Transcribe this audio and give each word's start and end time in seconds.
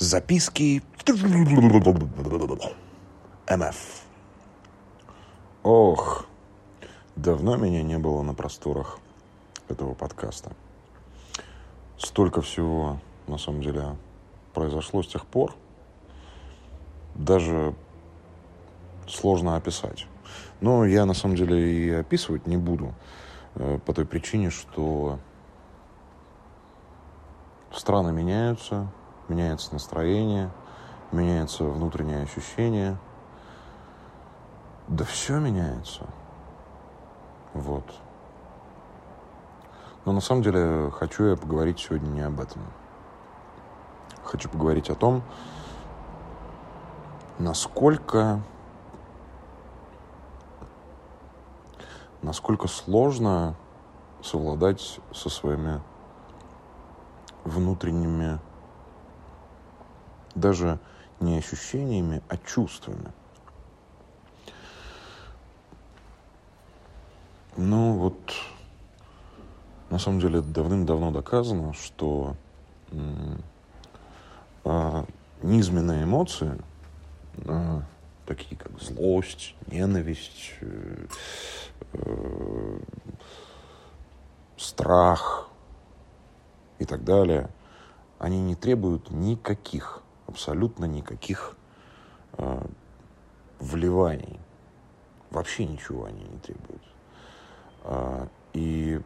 Записки 0.00 0.80
МФ. 3.50 3.76
Ох, 5.64 6.26
давно 7.16 7.56
меня 7.56 7.82
не 7.82 7.98
было 7.98 8.22
на 8.22 8.32
просторах 8.32 9.00
этого 9.68 9.94
подкаста. 9.94 10.52
Столько 11.96 12.42
всего, 12.42 13.00
на 13.26 13.38
самом 13.38 13.60
деле, 13.60 13.96
произошло 14.54 15.02
с 15.02 15.08
тех 15.08 15.26
пор, 15.26 15.56
даже 17.16 17.74
сложно 19.08 19.56
описать. 19.56 20.06
Но 20.60 20.84
я, 20.84 21.06
на 21.06 21.14
самом 21.14 21.34
деле, 21.34 21.58
и 21.58 21.90
описывать 21.90 22.46
не 22.46 22.56
буду, 22.56 22.94
э, 23.56 23.80
по 23.84 23.92
той 23.92 24.06
причине, 24.06 24.50
что 24.50 25.18
страны 27.72 28.12
меняются, 28.12 28.92
меняется 29.28 29.72
настроение, 29.72 30.50
меняется 31.12 31.64
внутреннее 31.64 32.22
ощущение. 32.22 32.96
Да 34.88 35.04
все 35.04 35.38
меняется. 35.38 36.06
Вот. 37.54 37.84
Но 40.04 40.12
на 40.12 40.20
самом 40.20 40.42
деле 40.42 40.90
хочу 40.90 41.24
я 41.24 41.36
поговорить 41.36 41.78
сегодня 41.78 42.08
не 42.08 42.22
об 42.22 42.40
этом. 42.40 42.62
Хочу 44.24 44.48
поговорить 44.48 44.90
о 44.90 44.94
том, 44.94 45.22
насколько 47.38 48.40
насколько 52.22 52.68
сложно 52.68 53.54
совладать 54.22 55.00
со 55.12 55.28
своими 55.28 55.80
внутренними 57.44 58.40
даже 60.34 60.78
не 61.20 61.38
ощущениями, 61.38 62.22
а 62.28 62.36
чувствами. 62.36 63.12
Ну 67.56 67.94
вот, 67.94 68.18
на 69.90 69.98
самом 69.98 70.20
деле 70.20 70.40
давным-давно 70.40 71.10
доказано, 71.10 71.74
что 71.74 72.36
э, 74.64 75.04
низменные 75.42 76.04
эмоции, 76.04 76.60
э, 77.36 77.80
такие 78.26 78.56
как 78.56 78.80
злость, 78.80 79.56
ненависть, 79.66 80.52
э, 80.60 81.06
э, 81.94 82.78
страх 84.56 85.48
и 86.78 86.84
так 86.84 87.02
далее, 87.02 87.48
они 88.18 88.40
не 88.40 88.54
требуют 88.54 89.10
никаких 89.10 90.02
абсолютно 90.28 90.84
никаких 90.84 91.56
э, 92.34 92.66
вливаний. 93.58 94.38
Вообще 95.30 95.66
ничего 95.66 96.04
они 96.04 96.22
не 96.22 96.38
требуют. 96.38 96.82
Э, 97.84 98.28
и 98.52 99.00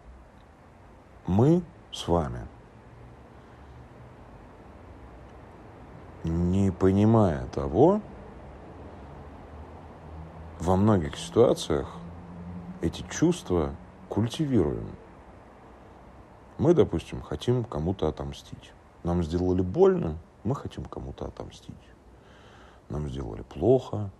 мы 1.27 1.63
с 1.93 2.09
вами, 2.09 2.47
не 6.25 6.71
понимая 6.71 7.47
того, 7.49 8.01
во 10.59 10.77
многих 10.77 11.17
ситуациях 11.17 11.97
эти 12.81 13.03
чувства 13.09 13.75
культивируем. 14.09 14.89
Мы, 16.59 16.75
допустим, 16.75 17.23
хотим 17.23 17.65
кому-то 17.65 18.09
отомстить. 18.09 18.73
Нам 19.03 19.25
сделали 19.25 19.63
больно, 19.63 20.19
мы 20.45 20.55
хотим 20.55 20.85
кому-то 20.85 21.27
отомстить. 21.27 21.75
Нам 22.89 23.09
сделали 23.09 23.43
плохо, 23.43 24.11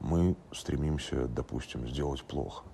мы 0.00 0.36
стремимся, 0.52 1.26
допустим, 1.28 1.86
сделать 1.88 2.22
плохо. 2.24 2.64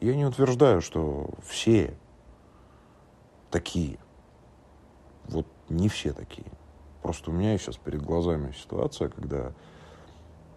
Я 0.00 0.16
не 0.16 0.24
утверждаю, 0.24 0.80
что 0.80 1.30
все 1.42 1.96
такие. 3.50 3.98
Вот 5.28 5.46
не 5.68 5.88
все 5.88 6.12
такие. 6.12 6.50
Просто 7.02 7.30
у 7.30 7.34
меня 7.34 7.56
сейчас 7.58 7.76
перед 7.76 8.02
глазами 8.02 8.52
ситуация, 8.52 9.08
когда 9.08 9.52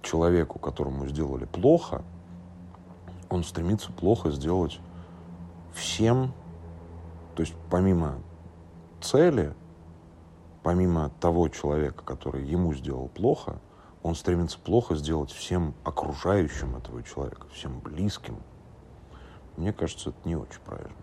человеку, 0.01 0.59
которому 0.59 1.07
сделали 1.07 1.45
плохо, 1.45 2.03
он 3.29 3.43
стремится 3.43 3.91
плохо 3.91 4.31
сделать 4.31 4.79
всем, 5.73 6.33
то 7.35 7.41
есть 7.41 7.55
помимо 7.69 8.19
цели, 9.01 9.53
помимо 10.65 11.11
того 11.19 11.47
человека, 11.47 12.03
который 12.03 12.43
ему 12.43 12.73
сделал 12.73 13.07
плохо, 13.07 13.61
он 14.01 14.15
стремится 14.15 14.57
плохо 14.57 14.95
сделать 14.95 15.29
всем 15.29 15.75
окружающим 15.83 16.75
этого 16.75 17.03
человека, 17.03 17.45
всем 17.53 17.79
близким. 17.81 18.41
Мне 19.57 19.71
кажется, 19.71 20.09
это 20.09 20.17
не 20.27 20.35
очень 20.35 20.59
правильно. 20.61 20.95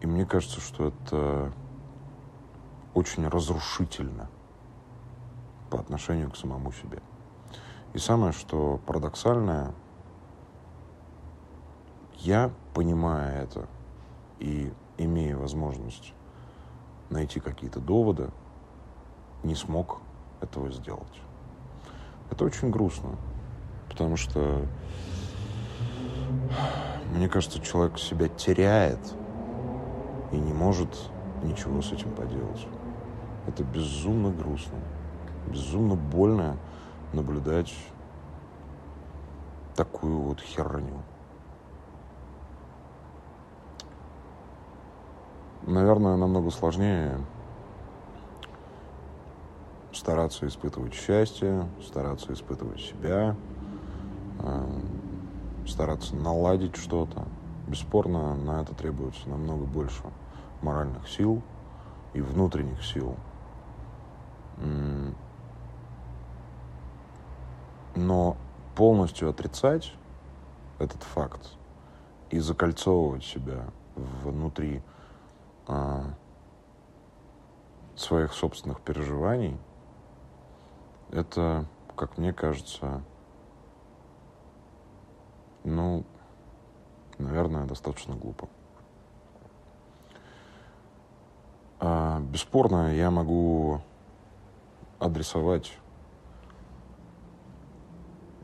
И 0.00 0.06
мне 0.06 0.24
кажется, 0.24 0.62
что 0.62 0.88
это 0.88 1.52
очень 2.94 3.28
разрушительно 3.28 4.30
по 5.68 5.78
отношению 5.78 6.30
к 6.30 6.38
самому 6.38 6.72
себе. 6.72 7.02
И 7.92 7.98
самое, 7.98 8.32
что 8.32 8.80
парадоксальное, 8.86 9.74
я, 12.14 12.50
понимая 12.72 13.42
это 13.42 13.68
и 14.38 14.72
имея 14.96 15.36
возможность 15.36 16.14
найти 17.10 17.40
какие-то 17.40 17.80
доводы, 17.80 18.30
не 19.42 19.54
смог 19.54 20.00
этого 20.40 20.70
сделать. 20.70 21.20
Это 22.30 22.44
очень 22.44 22.70
грустно, 22.70 23.10
потому 23.88 24.16
что, 24.16 24.66
мне 27.12 27.28
кажется, 27.28 27.60
человек 27.60 27.98
себя 27.98 28.28
теряет 28.28 29.00
и 30.32 30.36
не 30.36 30.52
может 30.52 31.10
ничего 31.42 31.80
с 31.82 31.92
этим 31.92 32.10
поделать. 32.12 32.66
Это 33.46 33.62
безумно 33.62 34.30
грустно, 34.30 34.78
безумно 35.46 35.94
больно 35.94 36.56
наблюдать 37.12 37.72
такую 39.76 40.18
вот 40.18 40.40
херню. 40.40 41.02
Наверное, 45.66 46.16
намного 46.16 46.50
сложнее 46.50 47.18
стараться 49.92 50.46
испытывать 50.46 50.94
счастье, 50.94 51.68
стараться 51.84 52.32
испытывать 52.32 52.80
себя, 52.80 53.34
э, 54.40 54.80
стараться 55.66 56.14
наладить 56.14 56.76
что-то. 56.76 57.24
Бесспорно, 57.66 58.36
на 58.36 58.62
это 58.62 58.74
требуется 58.74 59.28
намного 59.28 59.64
больше 59.64 60.02
моральных 60.62 61.08
сил 61.08 61.42
и 62.14 62.20
внутренних 62.20 62.84
сил. 62.84 63.16
Но 67.94 68.36
полностью 68.74 69.30
отрицать 69.30 69.94
этот 70.78 71.02
факт 71.02 71.56
и 72.30 72.38
закольцовывать 72.38 73.24
себя 73.24 73.64
внутри 73.96 74.82
а, 75.66 76.14
своих 77.96 78.32
собственных 78.32 78.80
переживаний, 78.80 79.58
это, 81.10 81.66
как 81.96 82.18
мне 82.18 82.32
кажется, 82.32 83.02
ну, 85.64 86.04
наверное, 87.18 87.64
достаточно 87.64 88.14
глупо. 88.14 88.48
А, 91.78 92.20
бесспорно, 92.20 92.94
я 92.94 93.10
могу 93.10 93.80
адресовать 94.98 95.78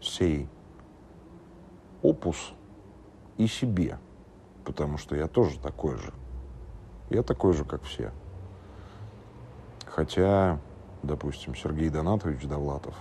сей 0.01 0.49
опус 2.03 2.53
и 3.39 3.47
себе, 3.47 3.99
потому 4.65 4.99
что 4.99 5.17
я 5.17 5.29
тоже 5.29 5.59
такой 5.59 5.97
же. 5.97 6.13
Я 7.13 7.23
такой 7.23 7.53
же, 7.53 7.67
как 7.67 7.83
все. 7.83 8.11
Хотя, 9.85 10.59
допустим, 11.03 11.55
Сергей 11.55 11.91
Донатович 11.91 12.47
Довлатов, 12.47 12.95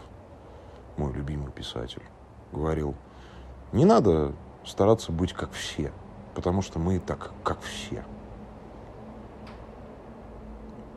мой 0.98 1.14
любимый 1.14 1.50
писатель, 1.50 2.04
говорил, 2.52 2.94
не 3.72 3.86
надо 3.86 4.34
стараться 4.66 5.14
быть 5.14 5.32
как 5.32 5.54
все, 5.54 5.94
потому 6.36 6.62
что 6.62 6.78
мы 6.78 6.98
и 6.98 7.00
так, 7.00 7.32
как 7.46 7.62
все. 7.62 8.04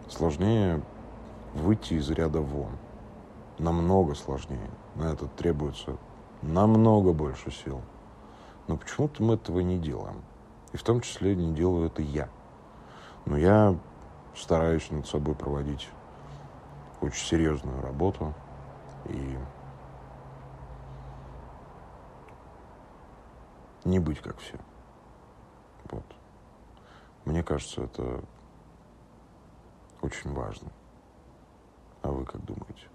Сложнее 0.09 0.83
выйти 1.55 1.95
из 1.95 2.11
ряда 2.11 2.41
вон. 2.41 2.73
Намного 3.61 4.17
сложнее. 4.17 4.71
На 4.97 5.13
это 5.13 5.29
требуется 5.29 5.99
намного 6.43 7.13
больше 7.13 7.53
сил. 7.53 7.81
Но 8.67 8.77
почему-то 8.77 9.23
мы 9.23 9.35
этого 9.35 9.61
не 9.61 9.79
делаем. 9.79 10.21
И 10.73 10.77
в 10.77 10.83
том 10.83 11.01
числе 11.01 11.37
не 11.37 11.55
делаю 11.55 11.87
это 11.87 12.03
я. 12.03 12.29
Но 13.27 13.37
я 13.37 13.77
стараюсь 14.35 14.91
над 14.91 15.07
собой 15.07 15.35
проводить 15.35 15.89
очень 17.01 17.25
серьезную 17.25 17.81
работу. 17.81 18.35
И 19.07 19.39
не 23.85 23.99
быть 23.99 24.21
как 24.21 24.39
все. 24.39 24.59
Вот. 25.91 26.05
Мне 27.25 27.43
кажется, 27.43 27.83
это 27.83 28.23
очень 30.01 30.33
важно. 30.33 30.71
А 32.03 32.11
вы 32.11 32.25
как 32.25 32.45
думаете? 32.45 32.89